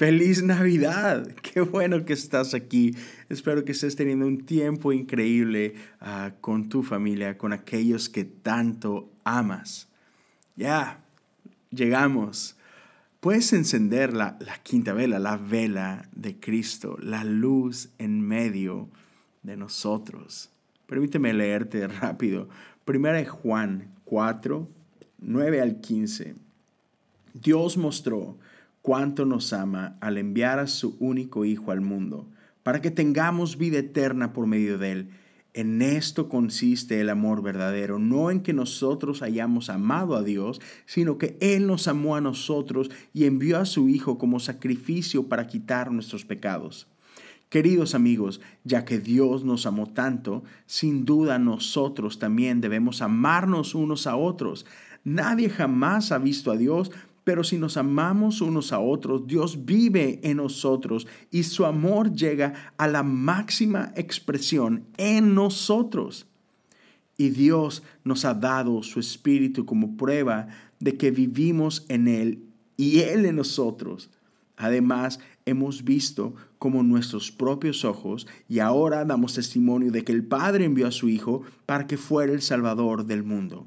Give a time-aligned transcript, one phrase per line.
[0.00, 1.26] Feliz Navidad.
[1.42, 2.96] Qué bueno que estás aquí.
[3.28, 9.12] Espero que estés teniendo un tiempo increíble ah, con tu familia, con aquellos que tanto
[9.24, 9.88] amas.
[10.56, 11.04] Ya,
[11.70, 12.56] llegamos.
[13.20, 18.88] Puedes encender la, la quinta vela, la vela de Cristo, la luz en medio
[19.42, 20.48] de nosotros.
[20.86, 22.48] Permíteme leerte rápido.
[22.86, 24.66] Primera de Juan 4,
[25.18, 26.36] 9 al 15.
[27.34, 28.38] Dios mostró
[28.82, 32.28] cuánto nos ama al enviar a su único Hijo al mundo,
[32.62, 35.10] para que tengamos vida eterna por medio de él.
[35.52, 41.18] En esto consiste el amor verdadero, no en que nosotros hayamos amado a Dios, sino
[41.18, 45.90] que Él nos amó a nosotros y envió a su Hijo como sacrificio para quitar
[45.90, 46.86] nuestros pecados.
[47.48, 54.06] Queridos amigos, ya que Dios nos amó tanto, sin duda nosotros también debemos amarnos unos
[54.06, 54.66] a otros.
[55.02, 56.92] Nadie jamás ha visto a Dios,
[57.24, 62.72] pero si nos amamos unos a otros, Dios vive en nosotros y su amor llega
[62.76, 66.26] a la máxima expresión en nosotros.
[67.16, 72.42] Y Dios nos ha dado su Espíritu como prueba de que vivimos en Él
[72.76, 74.10] y Él en nosotros.
[74.56, 80.64] Además, hemos visto como nuestros propios ojos y ahora damos testimonio de que el Padre
[80.64, 83.66] envió a su Hijo para que fuera el Salvador del mundo.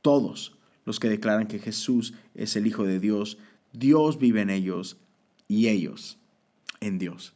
[0.00, 3.38] Todos los que declaran que Jesús es el Hijo de Dios,
[3.72, 4.98] Dios vive en ellos
[5.48, 6.18] y ellos
[6.80, 7.34] en Dios.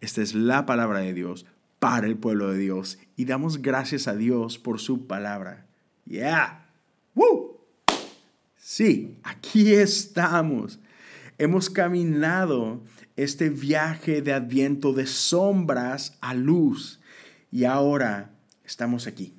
[0.00, 1.46] Esta es la palabra de Dios
[1.78, 5.66] para el pueblo de Dios y damos gracias a Dios por su palabra.
[6.06, 6.66] Yeah.
[7.14, 7.58] Woo.
[8.56, 10.80] Sí, aquí estamos.
[11.38, 12.82] Hemos caminado
[13.16, 17.00] este viaje de adviento de sombras a luz
[17.50, 18.32] y ahora
[18.64, 19.34] estamos aquí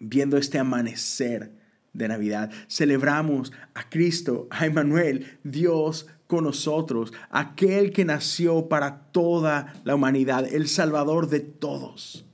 [0.00, 1.52] viendo este amanecer
[1.96, 2.50] de Navidad.
[2.68, 10.46] Celebramos a Cristo, a Emmanuel, Dios con nosotros, aquel que nació para toda la humanidad,
[10.52, 12.24] el Salvador de todos.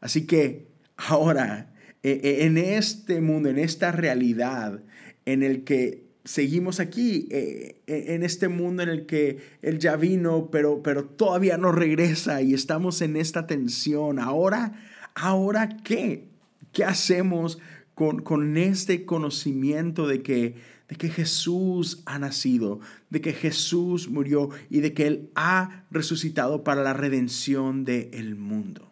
[0.00, 1.72] Así que ahora,
[2.02, 4.80] e, e, en este mundo, en esta realidad
[5.24, 10.50] en el que seguimos aquí, e, en este mundo en el que Él ya vino,
[10.50, 14.18] pero, pero todavía no regresa y estamos en esta tensión.
[14.18, 14.74] Ahora,
[15.14, 16.28] ¿ahora qué?
[16.72, 17.58] ¿Qué hacemos
[17.94, 20.56] con, este conocimiento de que,
[20.88, 26.64] de que Jesús ha nacido, de que Jesús murió y de que Él ha resucitado
[26.64, 28.90] para la redención del mundo.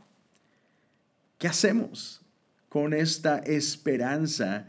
[1.39, 2.23] ¿Qué hacemos
[2.69, 4.69] con esta esperanza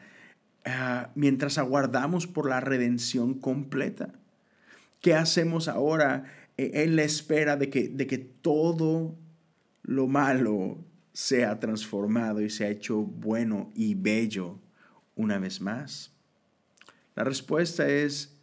[0.66, 4.14] ah, mientras aguardamos por la redención completa?
[5.02, 6.26] ¿Qué hacemos ahora
[6.58, 9.16] eh, en la espera de que, de que todo
[9.84, 10.78] lo malo
[11.14, 14.60] se ha transformado y se ha hecho bueno y bello
[15.16, 16.12] una vez más?
[17.16, 18.36] La respuesta es,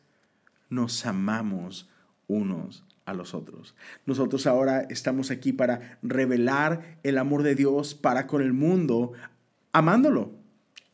[0.68, 1.90] nos amamos
[2.28, 3.74] unos a los otros.
[4.06, 9.12] Nosotros ahora estamos aquí para revelar el amor de Dios para con el mundo,
[9.72, 10.32] amándolo,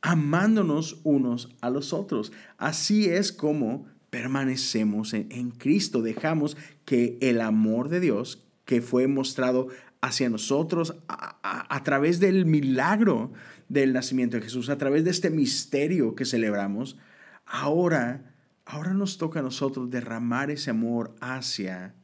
[0.00, 2.32] amándonos unos a los otros.
[2.56, 6.56] Así es como permanecemos en, en Cristo, dejamos
[6.86, 9.68] que el amor de Dios que fue mostrado
[10.06, 13.32] hacia nosotros a, través del milagro
[13.68, 16.96] del nacimiento de Jesús, a través de este misterio que celebramos,
[17.44, 18.32] ahora,
[18.64, 21.94] ahora nos toca a nosotros derramar ese amor hacia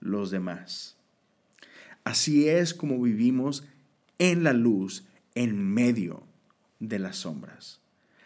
[0.00, 0.96] los demás.
[2.02, 3.64] Así es como vivimos
[4.18, 5.06] en la luz,
[5.36, 6.24] en medio
[6.80, 7.80] de las sombras.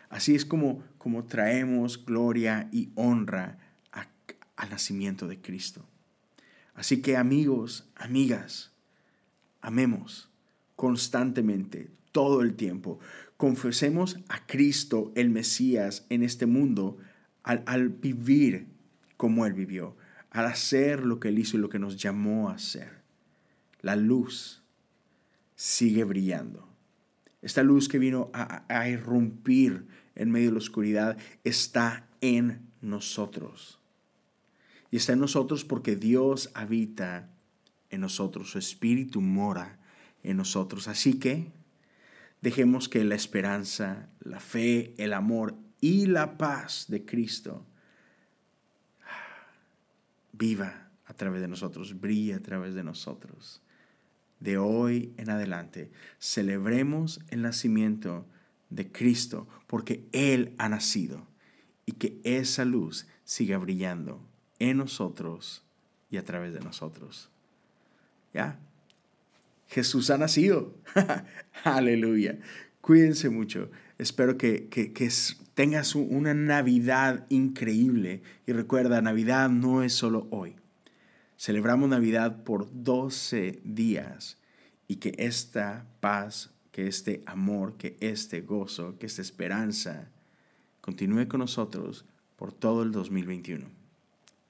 [0.08, 3.58] Así es como, como traemos gloria y honra
[4.56, 5.84] al nacimiento de Cristo.
[6.74, 8.72] Así que amigos, amigas,
[9.66, 10.30] amemos
[10.76, 13.00] constantemente, todo el tiempo.
[13.36, 16.98] Confesemos a Cristo, el Mesías, en este mundo
[17.42, 18.68] al, vivir
[19.16, 19.96] como Él vivió,
[20.30, 23.02] al hacer lo que Él hizo y lo que nos llamó a hacer.
[23.80, 24.62] La luz
[25.56, 26.68] sigue brillando.
[27.42, 33.80] Esta luz que vino a, a irrumpir en medio de la oscuridad está en nosotros.
[34.92, 37.30] Y está en nosotros porque Dios habita
[37.90, 39.78] en nosotros, su espíritu mora
[40.22, 40.88] en nosotros.
[40.88, 41.52] Así que
[42.40, 47.66] dejemos que la esperanza, la fe, el amor y la paz de Cristo
[50.32, 53.62] viva a través de nosotros, brille a través de nosotros.
[54.40, 58.26] De hoy en adelante celebremos el nacimiento
[58.68, 61.26] de Cristo porque Él ha nacido
[61.86, 64.20] y que esa luz siga brillando
[64.58, 65.64] en nosotros
[66.10, 67.30] y a través de nosotros.
[68.36, 68.58] ¿Ya?
[69.68, 70.74] Jesús ha nacido.
[71.64, 72.38] Aleluya.
[72.82, 73.70] Cuídense mucho.
[73.96, 75.10] Espero que, que, que
[75.54, 78.20] tengas una Navidad increíble.
[78.46, 80.54] Y recuerda, Navidad no es solo hoy.
[81.38, 84.36] Celebramos Navidad por 12 días
[84.86, 90.10] y que esta paz, que este amor, que este gozo, que esta esperanza
[90.82, 92.04] continúe con nosotros
[92.36, 93.66] por todo el 2021.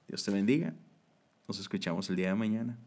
[0.09, 0.73] Dios te bendiga.
[1.47, 2.77] Nos escuchamos el día de mañana.